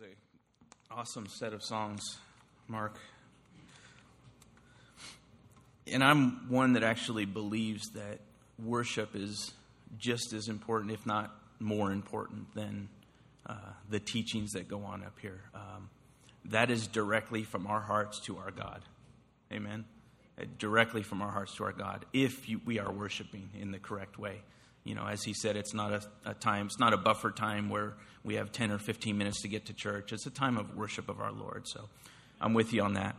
[0.00, 0.16] was an
[0.90, 2.16] awesome set of songs,
[2.68, 2.98] Mark.
[5.86, 8.18] And I'm one that actually believes that
[8.58, 9.52] worship is
[9.98, 12.88] just as important, if not more important, than
[13.46, 13.54] uh,
[13.90, 15.42] the teachings that go on up here.
[15.54, 15.90] Um,
[16.46, 18.80] that is directly from our hearts to our God.
[19.52, 19.84] Amen.
[20.40, 23.78] Uh, directly from our hearts to our God, if you, we are worshiping in the
[23.78, 24.40] correct way
[24.84, 27.70] you know, as he said, it's not a, a, time, it's not a buffer time
[27.70, 30.12] where we have 10 or 15 minutes to get to church.
[30.12, 31.66] It's a time of worship of our Lord.
[31.66, 31.88] So
[32.40, 33.16] I'm with you on that.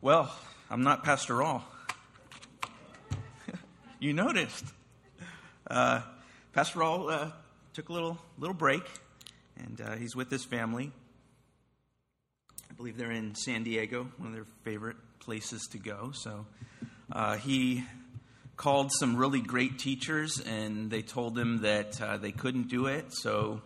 [0.00, 0.32] Well,
[0.70, 1.62] I'm not Pastor Rawl.
[3.98, 4.64] you noticed.
[5.68, 6.02] Uh,
[6.52, 7.30] Pastor Rawl uh,
[7.72, 8.82] took a little, little break,
[9.56, 10.92] and uh, he's with his family.
[12.70, 16.12] I believe they're in San Diego, one of their favorite places to go.
[16.14, 16.46] So
[17.10, 17.84] uh, he
[18.56, 23.06] called some really great teachers and they told him that uh, they couldn't do it.
[23.12, 23.60] So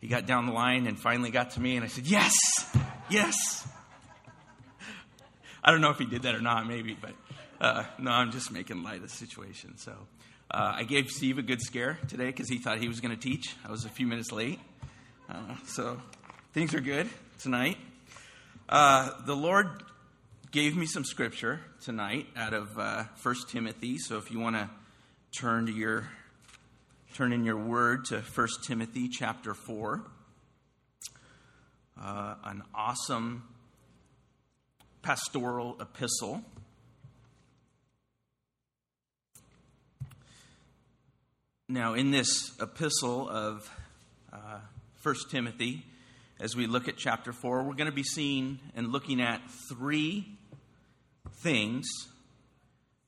[0.00, 2.34] he got down the line and finally got to me and I said, Yes,
[3.08, 3.66] yes.
[5.64, 7.14] I don't know if he did that or not, maybe, but
[7.60, 9.78] uh, no, I'm just making light of the situation.
[9.78, 9.92] So
[10.50, 13.20] uh, I gave Steve a good scare today because he thought he was going to
[13.20, 13.54] teach.
[13.66, 14.60] I was a few minutes late.
[15.28, 16.00] Uh, so
[16.52, 17.78] things are good tonight.
[18.68, 19.82] Uh, the Lord
[20.50, 23.98] gave me some scripture tonight out of uh, 1 Timothy.
[23.98, 24.70] So if you want to
[25.36, 26.08] turn to your
[27.14, 30.02] turn in your word to 1 Timothy chapter 4.
[31.98, 33.42] Uh, an awesome
[35.00, 36.42] pastoral epistle.
[41.68, 43.70] Now, in this epistle of
[44.32, 44.60] uh,
[45.02, 45.86] 1 Timothy,
[46.38, 50.26] as we look at chapter 4, we're going to be seeing and looking at three
[51.36, 51.86] things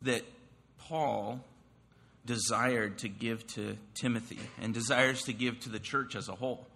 [0.03, 0.23] that
[0.79, 1.45] Paul
[2.25, 6.67] desired to give to Timothy and desires to give to the church as a whole.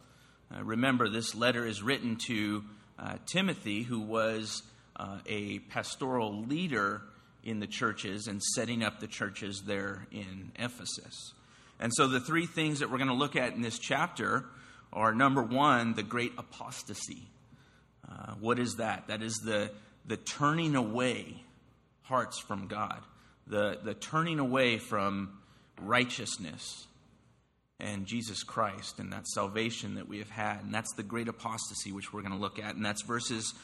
[0.55, 2.65] Uh, remember, this letter is written to
[2.99, 4.63] uh, Timothy, who was
[4.97, 7.01] uh, a pastoral leader
[7.43, 11.33] in the churches and setting up the churches there in Ephesus.
[11.81, 14.45] And so, the three things that we're going to look at in this chapter
[14.93, 17.29] are number one, the great apostasy.
[18.09, 19.07] Uh, what is that?
[19.09, 19.71] That is the
[20.05, 21.43] the turning away
[22.03, 23.01] hearts from God,
[23.47, 25.39] the, the turning away from
[25.81, 26.87] righteousness
[27.81, 30.63] and Jesus Christ and that salvation that we have had.
[30.65, 32.75] And that's the great apostasy, which we're going to look at.
[32.75, 33.55] And that's verses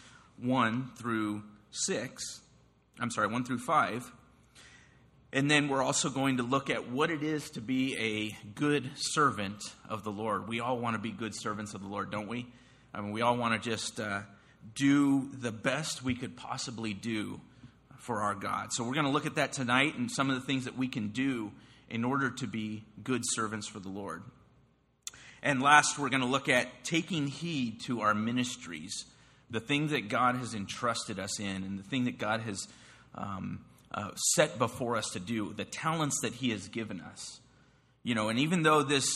[0.41, 2.41] 1 through 6.
[3.01, 4.13] I'm sorry, 1 through 5.
[5.33, 8.91] And then we're also going to look at what it is to be a good
[8.95, 10.49] servant of the Lord.
[10.49, 12.47] We all want to be good servants of the Lord, don't we?
[12.95, 14.01] I mean, we all want to just.
[14.01, 14.23] Uh,
[14.75, 17.41] do the best we could possibly do
[17.99, 18.73] for our God.
[18.73, 20.89] So we're going to look at that tonight and some of the things that we
[20.89, 21.53] can do
[21.91, 24.23] in order to be good servants for the Lord.
[25.43, 29.05] And last, we're going to look at taking heed to our ministries,
[29.51, 32.67] the thing that God has entrusted us in, and the thing that God has
[33.15, 37.41] um, uh, set before us to do, the talents that He has given us.
[38.03, 39.07] You know, and even though this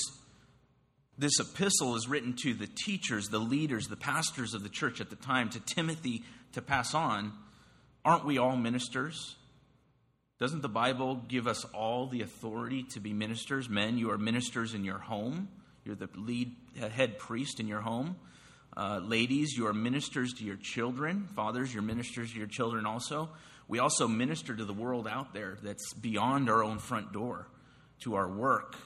[1.19, 5.11] this epistle is written to the teachers, the leaders, the pastors of the church at
[5.11, 6.23] the time, to Timothy
[6.53, 7.33] to pass on.
[8.05, 9.37] Aren't we all ministers?
[10.41, 13.69] Doesn't the Bible give us all the authority to be ministers?
[13.69, 15.49] Men, you are ministers in your home.
[15.85, 18.17] You're the lead head priest in your home.
[18.75, 21.29] Uh, ladies, you are ministers to your children.
[21.37, 23.29] Fathers, you're ministers to your children also.
[23.69, 27.49] We also minister to the world out there that's beyond our own front door,
[28.01, 28.77] to our work,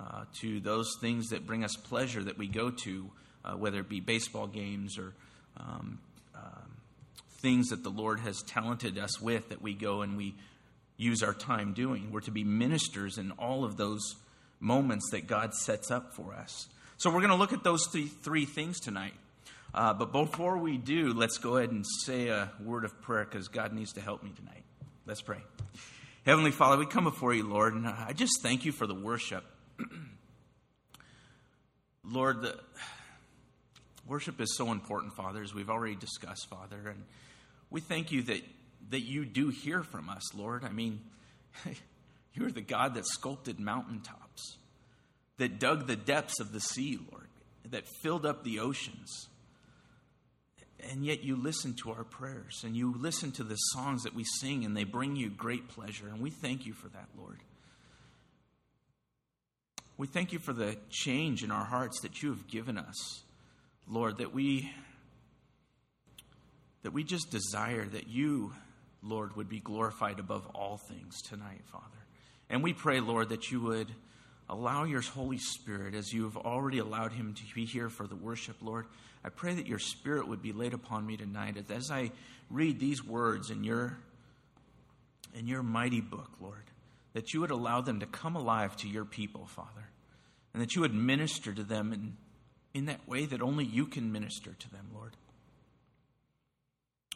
[0.00, 3.10] uh, to those things that bring us pleasure that we go to,
[3.44, 5.12] uh, whether it be baseball games or
[5.58, 5.98] um,
[6.34, 6.76] um,
[7.40, 10.34] things that the Lord has talented us with that we go and we
[10.96, 12.10] use our time doing.
[12.10, 14.16] We're to be ministers in all of those
[14.60, 16.68] moments that God sets up for us.
[17.00, 19.14] So we're going to look at those three, three things tonight.
[19.72, 23.48] Uh, but before we do, let's go ahead and say a word of prayer because
[23.48, 24.64] God needs to help me tonight.
[25.06, 25.38] Let's pray.
[26.26, 29.44] Heavenly Father, we come before you, Lord, and I just thank you for the worship.
[32.04, 32.60] Lord, the
[34.06, 36.90] worship is so important, Father, as we've already discussed, Father.
[36.90, 37.04] And
[37.70, 38.42] we thank you that,
[38.90, 40.64] that you do hear from us, Lord.
[40.64, 41.00] I mean,
[42.34, 44.58] you're the God that sculpted mountaintops,
[45.40, 47.26] that dug the depths of the sea, Lord,
[47.70, 49.28] that filled up the oceans.
[50.90, 54.22] And yet you listen to our prayers and you listen to the songs that we
[54.24, 56.08] sing, and they bring you great pleasure.
[56.08, 57.38] And we thank you for that, Lord.
[59.96, 63.22] We thank you for the change in our hearts that you have given us,
[63.88, 64.70] Lord, that we
[66.82, 68.52] that we just desire that you,
[69.02, 71.84] Lord, would be glorified above all things tonight, Father.
[72.50, 73.92] And we pray, Lord, that you would
[74.50, 78.16] allow your Holy Spirit, as you have already allowed him to be here for the
[78.16, 78.86] worship, Lord.
[79.24, 82.10] I pray that your Spirit would be laid upon me tonight as I
[82.50, 83.96] read these words in your,
[85.34, 86.64] in your mighty book, Lord,
[87.12, 89.88] that you would allow them to come alive to your people, Father,
[90.52, 92.16] and that you would minister to them in,
[92.74, 95.16] in that way that only you can minister to them, Lord.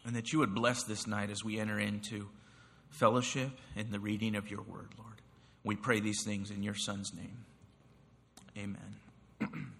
[0.07, 2.29] And that you would bless this night as we enter into
[2.91, 5.15] fellowship and the reading of your word, Lord.
[5.65, 7.45] We pray these things in your Son's name.
[8.57, 8.97] Amen.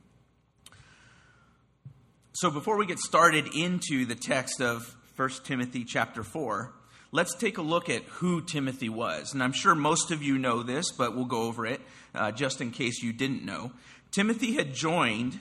[2.33, 6.73] so before we get started into the text of 1 Timothy chapter 4,
[7.13, 9.35] let's take a look at who Timothy was.
[9.35, 11.83] And I'm sure most of you know this, but we'll go over it
[12.15, 13.71] uh, just in case you didn't know.
[14.11, 15.39] Timothy had joined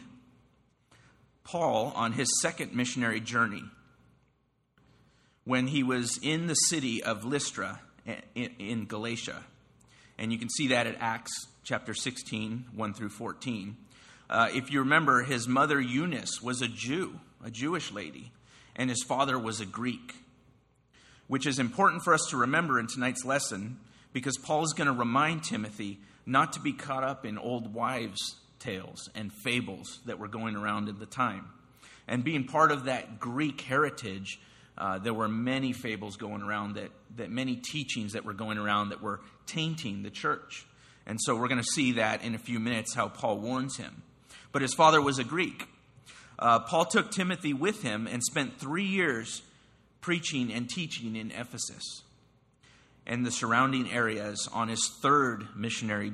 [1.43, 3.63] Paul on his second missionary journey
[5.45, 7.79] when he was in the city of Lystra
[8.35, 9.43] in Galatia.
[10.17, 11.31] And you can see that at Acts
[11.63, 13.77] chapter 16, 1 through 14.
[14.29, 18.31] Uh, if you remember, his mother Eunice was a Jew, a Jewish lady,
[18.75, 20.15] and his father was a Greek,
[21.27, 23.79] which is important for us to remember in tonight's lesson
[24.11, 28.35] because Paul is going to remind Timothy not to be caught up in old wives'
[28.59, 31.49] tales and fables that were going around at the time.
[32.07, 34.39] And being part of that Greek heritage,
[34.77, 38.89] uh, there were many fables going around that, that many teachings that were going around
[38.89, 40.65] that were tainting the church.
[41.05, 44.03] And so we're going to see that in a few minutes how Paul warns him.
[44.51, 45.67] But his father was a Greek.
[46.39, 49.41] Uh, Paul took Timothy with him and spent three years
[50.01, 52.03] preaching and teaching in Ephesus
[53.05, 56.09] and the surrounding areas on his third missionary